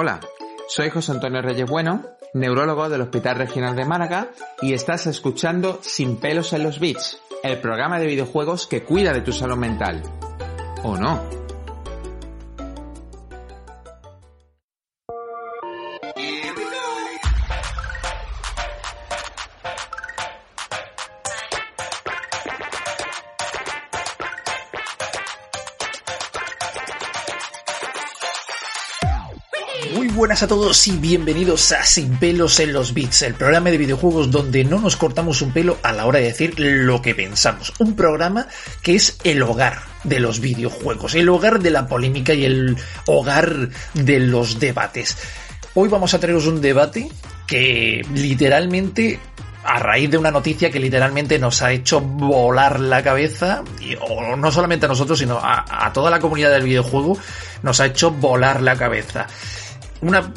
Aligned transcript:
Hola, 0.00 0.20
soy 0.68 0.90
José 0.90 1.10
Antonio 1.10 1.42
Reyes 1.42 1.68
Bueno, 1.68 2.04
neurólogo 2.32 2.88
del 2.88 3.00
Hospital 3.00 3.36
Regional 3.36 3.74
de 3.74 3.84
Málaga 3.84 4.28
y 4.62 4.72
estás 4.72 5.08
escuchando 5.08 5.80
Sin 5.82 6.20
pelos 6.20 6.52
en 6.52 6.62
los 6.62 6.78
bits, 6.78 7.20
el 7.42 7.60
programa 7.60 7.98
de 7.98 8.06
videojuegos 8.06 8.68
que 8.68 8.84
cuida 8.84 9.12
de 9.12 9.22
tu 9.22 9.32
salud 9.32 9.56
mental. 9.56 10.00
¿O 10.84 10.96
no? 10.96 11.37
Muy 29.94 30.08
buenas 30.08 30.42
a 30.42 30.46
todos 30.46 30.86
y 30.86 30.96
bienvenidos 30.98 31.72
a 31.72 31.82
Sin 31.84 32.18
pelos 32.18 32.60
en 32.60 32.72
los 32.72 32.92
bits, 32.92 33.22
el 33.22 33.34
programa 33.34 33.70
de 33.70 33.78
videojuegos 33.78 34.30
donde 34.30 34.62
no 34.64 34.80
nos 34.80 34.96
cortamos 34.96 35.40
un 35.40 35.52
pelo 35.52 35.78
a 35.82 35.92
la 35.92 36.04
hora 36.04 36.18
de 36.18 36.26
decir 36.26 36.54
lo 36.58 37.00
que 37.00 37.14
pensamos. 37.14 37.72
Un 37.78 37.96
programa 37.96 38.48
que 38.82 38.96
es 38.96 39.18
el 39.24 39.42
hogar 39.42 39.78
de 40.04 40.20
los 40.20 40.40
videojuegos, 40.40 41.14
el 41.14 41.28
hogar 41.28 41.60
de 41.60 41.70
la 41.70 41.86
polémica 41.86 42.34
y 42.34 42.44
el 42.44 42.76
hogar 43.06 43.70
de 43.94 44.20
los 44.20 44.60
debates. 44.60 45.16
Hoy 45.74 45.88
vamos 45.88 46.12
a 46.12 46.20
traeros 46.20 46.46
un 46.46 46.60
debate 46.60 47.10
que 47.46 48.04
literalmente 48.12 49.18
a 49.64 49.78
raíz 49.78 50.10
de 50.10 50.18
una 50.18 50.30
noticia 50.30 50.70
que 50.70 50.80
literalmente 50.80 51.38
nos 51.38 51.62
ha 51.62 51.72
hecho 51.72 52.00
volar 52.00 52.80
la 52.80 53.02
cabeza, 53.02 53.62
y, 53.80 53.96
o 54.00 54.36
no 54.36 54.50
solamente 54.50 54.86
a 54.86 54.88
nosotros, 54.88 55.18
sino 55.18 55.38
a, 55.38 55.86
a, 55.86 55.92
toda 55.92 56.10
la 56.10 56.20
comunidad 56.20 56.50
del 56.50 56.62
videojuego, 56.62 57.18
nos 57.62 57.80
ha 57.80 57.86
hecho 57.86 58.10
volar 58.10 58.62
la 58.62 58.76
cabeza. 58.76 59.26
Una, 60.00 60.32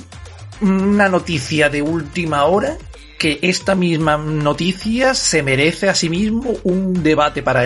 una 0.61 1.09
noticia 1.09 1.69
de 1.69 1.81
última 1.81 2.45
hora 2.45 2.77
que 3.17 3.37
esta 3.43 3.75
misma 3.75 4.17
noticia 4.17 5.13
se 5.13 5.43
merece 5.43 5.89
a 5.89 5.93
sí 5.93 6.09
mismo 6.09 6.55
un 6.63 7.03
debate 7.03 7.43
para, 7.43 7.65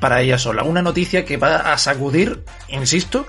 para 0.00 0.22
ella 0.22 0.38
sola. 0.38 0.64
Una 0.64 0.82
noticia 0.82 1.24
que 1.24 1.36
va 1.36 1.72
a 1.72 1.78
sacudir, 1.78 2.42
insisto, 2.68 3.24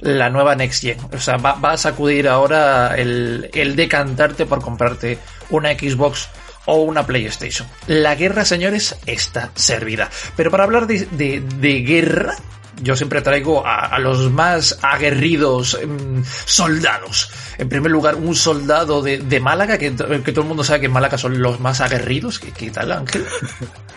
la 0.00 0.30
nueva 0.30 0.56
Next 0.56 0.82
Gen. 0.82 0.98
O 1.12 1.18
sea, 1.18 1.36
va, 1.36 1.54
va 1.54 1.72
a 1.72 1.76
sacudir 1.76 2.28
ahora 2.28 2.96
el, 2.96 3.50
el 3.54 3.76
decantarte 3.76 4.46
por 4.46 4.60
comprarte 4.60 5.18
una 5.50 5.70
Xbox 5.70 6.28
o 6.66 6.82
una 6.82 7.06
PlayStation. 7.06 7.68
La 7.86 8.14
guerra, 8.16 8.44
señores, 8.44 8.96
está 9.06 9.52
servida. 9.54 10.10
Pero 10.36 10.50
para 10.50 10.64
hablar 10.64 10.88
de, 10.88 11.06
de, 11.06 11.40
de 11.40 11.80
guerra, 11.82 12.34
yo 12.80 12.96
siempre 12.96 13.20
traigo 13.20 13.64
a, 13.66 13.98
los 13.98 14.30
más 14.30 14.78
aguerridos 14.82 15.78
mmm, 15.86 16.22
soldados. 16.46 17.30
En 17.58 17.68
primer 17.68 17.90
lugar, 17.90 18.14
un 18.14 18.34
soldado 18.34 19.02
de, 19.02 19.18
de 19.18 19.40
Málaga, 19.40 19.78
que, 19.78 19.94
que, 19.94 20.32
todo 20.32 20.42
el 20.42 20.48
mundo 20.48 20.64
sabe 20.64 20.80
que 20.80 20.86
en 20.86 20.92
Málaga 20.92 21.18
son 21.18 21.40
los 21.40 21.60
más 21.60 21.80
aguerridos. 21.80 22.38
¿Qué, 22.38 22.52
qué 22.52 22.70
tal, 22.70 22.92
Ángel? 22.92 23.24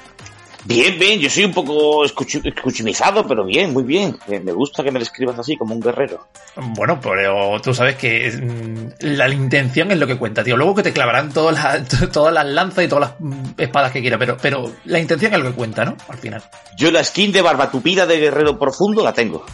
Bien, 0.66 0.98
bien, 0.98 1.20
yo 1.20 1.30
soy 1.30 1.46
un 1.46 1.54
poco 1.54 2.04
escuchimizado, 2.04 3.28
pero 3.28 3.46
bien, 3.46 3.72
muy 3.72 3.84
bien. 3.84 4.18
Me 4.28 4.52
gusta 4.52 4.84
que 4.84 4.92
me 4.92 4.98
describas 4.98 5.38
así, 5.38 5.56
como 5.56 5.76
un 5.76 5.80
guerrero. 5.80 6.28
Bueno, 6.56 7.00
pero 7.00 7.62
tú 7.62 7.72
sabes 7.72 7.98
que 7.98 8.32
mm, 8.32 9.06
la 9.06 9.30
intención 9.30 9.92
es 9.92 10.00
lo 10.00 10.08
que 10.08 10.18
cuenta, 10.18 10.44
tío. 10.44 10.58
Luego 10.58 10.74
que 10.74 10.84
te 10.84 10.92
clavarán 10.92 11.32
todas 11.32 11.56
las, 11.56 12.12
todas 12.12 12.34
las 12.34 12.48
lanzas 12.48 12.86
y 12.86 12.88
todas 12.88 13.12
las 13.22 13.60
espadas 13.60 13.92
que 13.92 14.02
quieras, 14.02 14.18
pero, 14.18 14.38
pero 14.42 14.72
la 14.86 15.00
intención 15.00 15.34
es 15.34 15.40
lo 15.40 15.50
que 15.52 15.56
cuenta, 15.56 15.86
¿no? 15.86 15.96
Al 16.10 16.18
final. 16.18 16.44
Yo 16.76 16.90
la 16.90 17.04
skin 17.04 17.32
de 17.32 17.44
barbatupida 17.44 18.08
de 18.08 18.18
guerrero 18.18 18.58
profundo 18.58 19.04
la 19.04 19.14
tengo. 19.14 19.46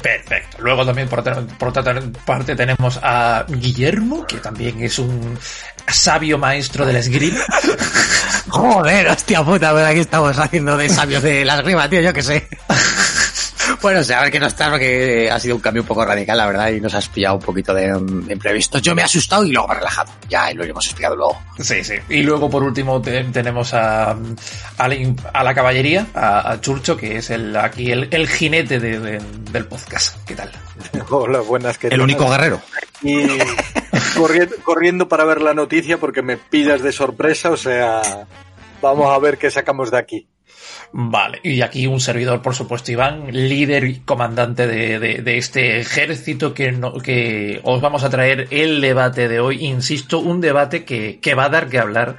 Perfecto. 0.00 0.56
Luego 0.60 0.84
también 0.84 1.08
por, 1.08 1.22
por, 1.58 1.68
otra 1.68 2.00
parte 2.24 2.56
tenemos 2.56 2.98
a 3.02 3.44
Guillermo, 3.48 4.26
que 4.26 4.38
también 4.38 4.82
es 4.82 4.98
un 4.98 5.38
sabio 5.86 6.38
maestro 6.38 6.86
de 6.86 6.92
la 6.94 6.98
esgrima. 7.00 7.40
Joder, 8.48 9.08
hostia 9.08 9.42
puta, 9.42 9.72
¿verdad? 9.72 9.90
Aquí 9.90 10.00
estamos 10.00 10.38
haciendo 10.38 10.76
de 10.76 10.88
sabios 10.88 11.22
de 11.22 11.44
la 11.44 11.56
esgrima, 11.56 11.88
tío, 11.88 12.00
yo 12.00 12.12
qué 12.12 12.22
sé. 12.22 12.48
Bueno, 13.80 14.00
o 14.00 14.04
sea, 14.04 14.20
a 14.20 14.22
ver 14.22 14.32
qué 14.32 14.40
no 14.40 14.46
está, 14.46 14.70
porque 14.70 15.30
ha 15.30 15.38
sido 15.38 15.56
un 15.56 15.60
cambio 15.60 15.82
un 15.82 15.88
poco 15.88 16.04
radical, 16.04 16.36
la 16.36 16.46
verdad, 16.46 16.70
y 16.70 16.80
nos 16.80 16.94
has 16.94 17.08
pillado 17.08 17.36
un 17.36 17.42
poquito 17.42 17.74
de, 17.74 17.92
de 17.92 18.32
imprevisto. 18.32 18.78
Yo 18.78 18.94
me 18.94 19.02
he 19.02 19.04
asustado 19.04 19.44
y 19.44 19.52
luego 19.52 19.68
me 19.68 19.74
he 19.74 19.78
relajado. 19.78 20.12
Ya 20.28 20.52
lo 20.52 20.64
hemos 20.64 20.84
explicado 20.86 21.16
luego. 21.16 21.38
Sí, 21.60 21.84
sí. 21.84 21.94
Y 22.08 22.22
luego, 22.22 22.48
por 22.50 22.62
último, 22.62 23.00
te, 23.00 23.24
tenemos 23.24 23.74
a, 23.74 24.10
a, 24.10 24.88
la, 24.88 24.96
a, 25.32 25.44
la, 25.44 25.54
caballería, 25.54 26.06
a, 26.14 26.52
a, 26.52 26.60
Churcho, 26.60 26.96
que 26.96 27.16
es 27.16 27.30
el 27.30 27.56
aquí 27.56 27.90
el, 27.90 28.08
el 28.10 28.28
jinete 28.28 28.80
de, 28.80 28.98
de, 28.98 29.22
del 29.50 29.66
podcast. 29.66 30.16
¿Qué 30.26 30.34
tal? 30.34 30.50
Hola, 31.10 31.40
buenas. 31.40 31.78
¿qué 31.78 31.88
el 31.88 32.00
único 32.00 32.28
guerrero. 32.28 32.60
Y 33.02 33.26
corriendo, 34.16 34.56
corriendo 34.62 35.08
para 35.08 35.24
ver 35.24 35.42
la 35.42 35.54
noticia 35.54 35.98
porque 35.98 36.22
me 36.22 36.36
pillas 36.36 36.82
de 36.82 36.92
sorpresa, 36.92 37.50
o 37.50 37.56
sea, 37.56 38.26
vamos 38.80 39.10
a 39.10 39.18
ver 39.18 39.38
qué 39.38 39.50
sacamos 39.50 39.90
de 39.90 39.98
aquí. 39.98 40.28
Vale, 40.96 41.40
y 41.42 41.60
aquí 41.62 41.88
un 41.88 41.98
servidor, 41.98 42.40
por 42.40 42.54
supuesto, 42.54 42.92
Iván, 42.92 43.26
líder 43.32 43.82
y 43.82 43.98
comandante 43.98 44.68
de, 44.68 45.00
de, 45.00 45.38
este 45.38 45.80
ejército 45.80 46.54
que, 46.54 46.70
no, 46.70 46.92
que 46.98 47.60
os 47.64 47.80
vamos 47.80 48.04
a 48.04 48.10
traer 48.10 48.46
el 48.52 48.80
debate 48.80 49.26
de 49.26 49.40
hoy. 49.40 49.66
Insisto, 49.66 50.20
un 50.20 50.40
debate 50.40 50.84
que, 50.84 51.18
que 51.18 51.34
va 51.34 51.46
a 51.46 51.48
dar 51.48 51.68
que 51.68 51.80
hablar 51.80 52.18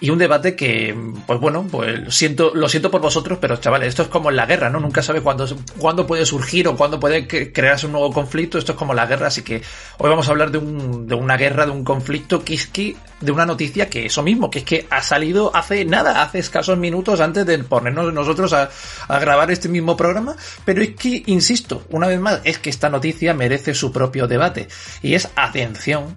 y 0.00 0.10
un 0.10 0.18
debate 0.18 0.56
que, 0.56 0.94
pues 1.26 1.38
bueno, 1.38 1.66
pues 1.70 2.12
siento, 2.14 2.52
lo 2.54 2.68
siento 2.68 2.90
por 2.90 3.00
vosotros, 3.00 3.38
pero 3.40 3.56
chavales, 3.58 3.88
esto 3.88 4.02
es 4.02 4.08
como 4.08 4.28
en 4.28 4.36
la 4.36 4.44
guerra, 4.44 4.68
¿no? 4.68 4.80
Nunca 4.80 5.02
sabe 5.02 5.20
cuándo, 5.20 5.46
cuándo 5.78 6.04
puede 6.04 6.26
surgir 6.26 6.66
o 6.66 6.76
cuándo 6.76 6.98
puede 6.98 7.28
crearse 7.28 7.86
un 7.86 7.92
nuevo 7.92 8.12
conflicto. 8.12 8.58
Esto 8.58 8.72
es 8.72 8.78
como 8.78 8.92
la 8.92 9.06
guerra, 9.06 9.28
así 9.28 9.42
que 9.42 9.62
hoy 9.98 10.10
vamos 10.10 10.26
a 10.26 10.32
hablar 10.32 10.50
de, 10.50 10.58
un, 10.58 11.06
de 11.06 11.14
una 11.14 11.36
guerra, 11.36 11.64
de 11.64 11.70
un 11.70 11.84
conflicto 11.84 12.44
que 12.44 12.54
es 12.54 12.66
que, 12.66 12.96
de 13.20 13.32
una 13.32 13.46
noticia 13.46 13.88
que 13.88 14.06
eso 14.06 14.22
mismo, 14.24 14.50
que 14.50 14.58
es 14.58 14.64
que 14.64 14.86
ha 14.90 15.00
salido 15.00 15.54
hace 15.54 15.84
nada, 15.84 16.22
hace 16.22 16.40
escasos 16.40 16.76
minutos 16.76 17.20
antes 17.20 17.46
de 17.46 17.58
ponernos 17.58 18.12
nosotros 18.12 18.52
a, 18.52 18.70
a 19.06 19.18
grabar 19.20 19.52
este 19.52 19.68
mismo 19.68 19.96
programa. 19.96 20.34
Pero 20.64 20.82
es 20.82 20.96
que, 20.96 21.22
insisto, 21.26 21.84
una 21.90 22.08
vez 22.08 22.18
más, 22.18 22.40
es 22.42 22.58
que 22.58 22.68
esta 22.68 22.90
noticia 22.90 23.32
merece 23.32 23.74
su 23.74 23.92
propio 23.92 24.26
debate. 24.26 24.66
Y 25.02 25.14
es, 25.14 25.28
atención, 25.36 26.16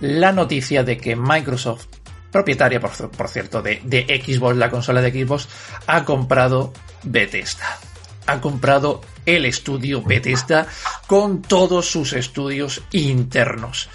la 0.00 0.30
noticia 0.30 0.84
de 0.84 0.96
que 0.96 1.16
Microsoft 1.16 1.86
propietaria, 2.36 2.80
por, 2.80 3.28
cierto, 3.28 3.62
de, 3.62 3.80
de, 3.82 4.22
Xbox, 4.22 4.56
la 4.56 4.70
consola 4.70 5.00
de 5.00 5.10
Xbox, 5.10 5.48
ha 5.86 6.04
comprado 6.04 6.74
Bethesda. 7.02 7.78
Ha 8.26 8.42
comprado 8.42 9.00
el 9.24 9.46
estudio 9.46 10.02
Bethesda 10.02 10.66
con 11.06 11.40
todos 11.40 11.86
sus 11.90 12.12
estudios 12.12 12.82
internos. 12.92 13.88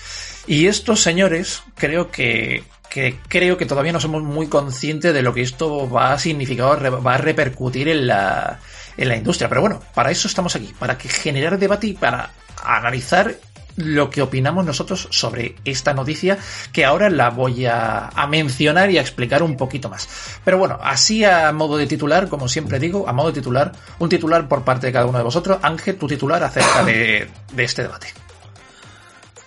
Y 0.48 0.66
estos 0.66 1.02
señores, 1.02 1.62
creo 1.76 2.10
que, 2.10 2.64
que 2.90 3.20
creo 3.28 3.58
que 3.58 3.68
todavía 3.68 3.94
no 3.94 4.00
somos 4.00 4.24
muy 4.24 4.48
conscientes 4.48 5.14
de 5.14 5.22
lo 5.22 5.36
que 5.36 5.42
esto 5.42 5.88
va 5.88 6.14
a 6.14 6.18
significar, 6.18 7.06
va 7.06 7.14
a 7.14 7.18
repercutir 7.18 7.90
en 7.90 8.08
la, 8.08 8.60
en 8.98 9.08
la 9.08 9.18
industria. 9.18 9.50
Pero 9.50 9.62
bueno, 9.62 9.82
para 9.94 10.10
eso 10.10 10.28
estamos 10.28 10.56
aquí, 10.56 10.74
para 10.80 10.98
que 10.98 11.10
generar 11.10 11.60
debate 11.60 11.88
y 11.88 11.94
para 11.94 12.32
analizar 12.64 13.36
lo 13.76 14.10
que 14.10 14.22
opinamos 14.22 14.66
nosotros 14.66 15.08
sobre 15.12 15.56
esta 15.66 15.94
noticia 15.94 16.38
que 16.72 16.86
ahora 16.86 17.10
la 17.10 17.30
voy 17.30 17.66
a, 17.66 18.08
a, 18.08 18.28
mencionar 18.28 18.92
y 18.92 18.98
a 18.98 19.02
explicar 19.02 19.44
un 19.44 19.58
poquito 19.58 19.90
más. 19.90 20.40
Pero 20.44 20.58
bueno, 20.58 20.80
así 20.82 21.24
a 21.24 21.52
modo 21.52 21.78
de 21.78 21.88
titular, 21.88 22.30
como 22.30 22.48
siempre 22.48 22.80
digo, 22.80 23.08
a 23.08 23.14
modo 23.14 23.28
de 23.28 23.34
titular, 23.34 23.72
un 24.00 24.10
titular 24.10 24.48
por 24.48 24.64
parte 24.64 24.88
de 24.88 24.94
cada 24.94 25.06
uno 25.06 25.18
de 25.18 25.24
vosotros. 25.24 25.60
Ángel, 25.62 25.98
tu 25.98 26.08
titular 26.08 26.44
acerca 26.44 26.84
de, 26.84 27.28
de 27.54 27.64
este 27.64 27.84
debate. 27.84 28.08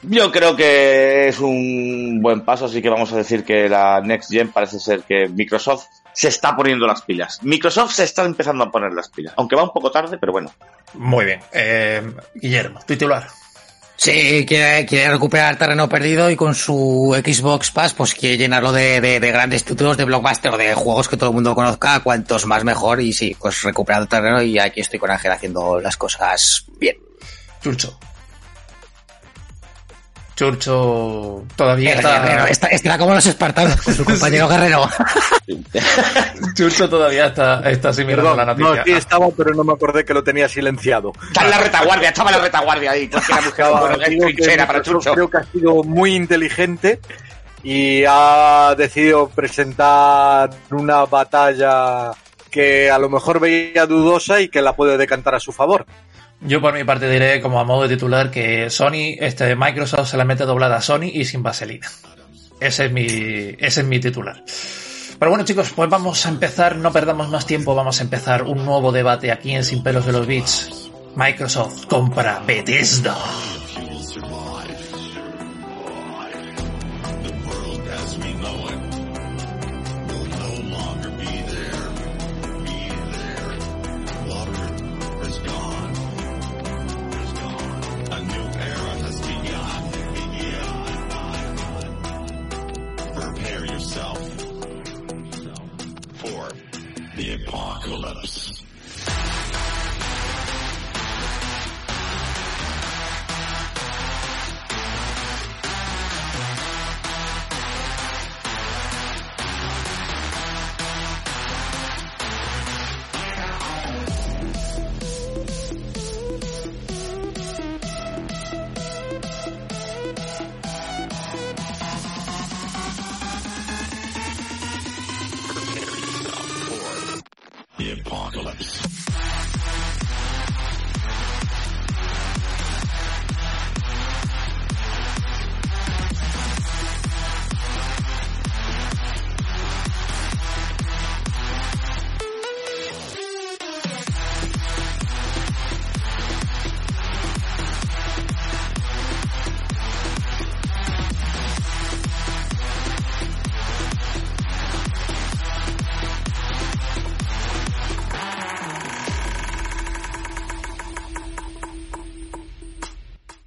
Yo 0.03 0.31
creo 0.31 0.55
que 0.55 1.29
es 1.29 1.39
un 1.41 2.21
buen 2.21 2.43
paso, 2.43 2.67
así 2.67 2.83
que 2.83 2.91
vamos 2.91 3.13
a 3.13 3.17
decir 3.17 3.45
que 3.45 3.69
la 3.69 4.01
Next 4.03 4.31
Gen 4.31 4.53
parece 4.53 4.79
ser 4.79 5.03
que 5.03 5.29
Microsoft 5.29 5.87
se 6.13 6.29
está 6.29 6.55
poniendo 6.55 6.87
las 6.87 7.03
pilas. 7.03 7.43
Microsoft 7.43 7.93
se 7.93 8.05
está 8.05 8.25
empezando 8.25 8.65
a 8.65 8.71
poner 8.71 8.93
las 8.93 9.09
pilas, 9.09 9.33
aunque 9.37 9.57
va 9.57 9.65
un 9.65 9.73
poco 9.73 9.91
tarde, 9.91 10.19
pero 10.19 10.33
bueno. 10.33 10.53
Muy 10.95 11.25
bien. 11.25 11.41
Eh, 11.53 12.03
Guillermo, 12.35 12.81
titular. 12.87 13.27
Sí, 13.97 14.45
quiere, 14.47 14.85
quiere, 14.87 15.11
recuperar 15.11 15.57
terreno 15.57 15.89
perdido 15.89 16.29
y 16.29 16.37
con 16.37 16.55
su 16.55 17.17
Xbox 17.25 17.71
Pass 17.71 17.95
pues 17.95 18.15
quiere 18.15 18.37
llenarlo 18.37 18.73
de, 18.73 19.01
de, 19.01 19.21
de, 19.21 19.33
grandes 19.33 19.65
títulos 19.65 19.97
de 19.97 20.05
blockbuster, 20.05 20.57
de 20.57 20.75
juegos 20.75 21.09
que 21.09 21.17
todo 21.17 21.31
el 21.31 21.35
mundo 21.35 21.55
conozca, 21.55 22.01
cuantos 22.01 22.45
más 22.45 22.65
mejor 22.65 23.01
y 23.01 23.13
sí, 23.13 23.37
pues 23.39 23.63
recuperando 23.63 24.09
terreno 24.09 24.43
y 24.43 24.59
aquí 24.59 24.81
estoy 24.81 24.99
con 24.99 25.11
Ángel 25.11 25.33
haciendo 25.33 25.81
las 25.81 25.97
cosas 25.97 26.67
bien. 26.79 26.97
Churcho. 27.63 27.99
Churcho 30.37 31.45
todavía 31.57 31.93
el 31.93 31.99
está... 31.99 32.21
Guerrero, 32.21 32.47
está... 32.47 32.67
Está 32.69 32.99
como 32.99 33.15
los 33.15 33.27
espartanos 33.27 33.81
con 33.81 33.95
su 33.95 34.05
compañero 34.07 34.49
sí. 34.49 34.55
guerrero. 34.55 34.89
Churcho 36.55 36.89
todavía 36.89 37.27
está, 37.27 37.61
está 37.71 37.91
así 37.91 38.05
mirando 38.05 38.31
Perdón, 38.31 38.39
la 38.39 38.47
noticia. 38.47 38.75
No, 38.75 38.85
sí 38.85 38.93
estaba, 38.93 39.29
pero 39.37 39.55
no 39.55 39.65
me 39.65 39.73
acordé 39.73 40.05
que 40.05 40.15
lo 40.15 40.25
tenía 40.25 40.49
silenciado. 40.49 41.13
Está 41.29 41.45
en 41.45 41.51
la 41.51 41.59
retaguardia, 41.59 42.09
estaba 42.09 42.31
en 42.31 42.37
la 42.37 42.43
retaguardia 42.43 42.91
ahí. 42.91 43.11
Estaba, 43.13 43.97
trinchera 43.99 44.67
para 44.67 44.83
Churcho. 44.83 45.13
Creo 45.15 45.31
que 45.31 45.39
ha 45.39 45.45
sido 45.45 45.83
muy 45.85 46.15
inteligente 46.15 47.01
y 47.63 48.05
ha 48.07 48.75
decidido 48.77 49.29
presentar 49.29 50.51
una 50.71 51.05
batalla 51.07 52.13
que 52.51 52.91
a 52.91 52.99
lo 52.99 53.09
mejor 53.09 53.41
veía 53.41 53.87
dudosa 53.87 54.41
y 54.41 54.49
que 54.49 54.63
la 54.63 54.77
puede 54.77 54.97
decantar 54.97 55.35
a 55.35 55.41
su 55.41 55.51
favor. 55.51 55.87
Yo 56.47 56.61
por 56.61 56.75
mi 56.75 56.85
parte 56.85 57.09
diré 57.09 57.41
como 57.41 57.59
a 57.59 57.65
modo 57.65 57.83
de 57.83 57.95
titular 57.95 58.31
que 58.31 58.69
Sony, 58.69 59.17
este 59.19 59.57
Microsoft 59.57 60.11
se 60.11 60.19
la 60.19 60.27
mete 60.27 60.45
doblada 60.45 60.77
a 60.77 60.83
Sony 60.83 61.11
y 61.13 61.25
sin 61.25 61.43
vaselina. 61.43 61.91
Ese 62.61 62.87
es 62.87 62.93
mi, 62.93 63.03
ese 63.03 63.81
es 63.81 63.85
mi 63.87 63.99
titular. 63.99 64.43
Pero 65.19 65.31
bueno 65.31 65.45
chicos, 65.47 65.73
pues 65.75 65.89
vamos 65.89 66.27
a 66.27 66.29
empezar, 66.29 66.77
no 66.77 66.93
perdamos 66.93 67.31
más 67.31 67.47
tiempo, 67.47 67.75
vamos 67.75 67.99
a 68.01 68.03
empezar 68.03 68.43
un 68.43 68.65
nuevo 68.65 68.93
debate 68.93 69.33
aquí 69.33 69.53
en 69.53 69.65
Sin 69.65 69.83
pelos 69.83 70.05
de 70.05 70.13
los 70.13 70.27
bits. 70.27 70.91
Microsoft 71.17 71.87
compra 71.87 72.43
Bethesda. 72.47 73.17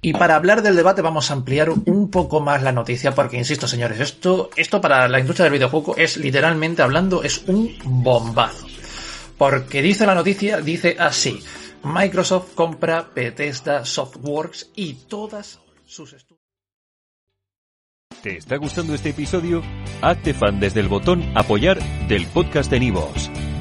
Y 0.00 0.12
para 0.12 0.36
hablar 0.36 0.62
del 0.62 0.76
debate 0.76 1.02
vamos 1.02 1.30
a 1.30 1.34
ampliar 1.34 1.70
un 1.70 2.10
poco 2.10 2.40
más 2.40 2.62
la 2.62 2.70
noticia 2.70 3.14
porque, 3.14 3.36
insisto, 3.36 3.66
señores, 3.66 3.98
esto, 3.98 4.50
esto 4.56 4.80
para 4.80 5.08
la 5.08 5.18
industria 5.18 5.44
del 5.44 5.54
videojuego 5.54 5.96
es 5.96 6.16
literalmente 6.16 6.82
hablando, 6.82 7.24
es 7.24 7.42
un 7.48 7.76
bombazo. 7.84 8.66
Porque 9.36 9.82
dice 9.82 10.06
la 10.06 10.14
noticia, 10.14 10.60
dice 10.60 10.96
así, 10.98 11.42
Microsoft 11.82 12.54
compra 12.54 13.08
Bethesda 13.14 13.84
Softworks 13.84 14.70
y 14.76 14.94
todas 14.94 15.60
sus 15.84 16.12
estudios. 16.12 16.38
¿Te 18.22 18.36
está 18.36 18.56
gustando 18.56 18.94
este 18.94 19.10
episodio? 19.10 19.62
Hazte 20.02 20.34
fan 20.34 20.58
desde 20.58 20.80
el 20.80 20.88
botón 20.88 21.24
apoyar 21.36 21.78
del 22.08 22.26
podcast 22.26 22.70
de 22.70 22.80
Nivos. 22.80 23.30